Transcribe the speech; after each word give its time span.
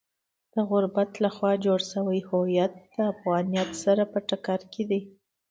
د 0.53 0.55
غرب 0.69 0.93
لخوا 1.25 1.51
جوړ 1.65 1.79
شوی 1.91 2.19
هویت 2.29 2.73
د 2.95 2.97
افغانیت 3.13 3.69
سره 3.83 4.03
په 4.11 4.19
ټکر 4.29 4.59
کې 4.73 4.83
دی. 4.89 5.01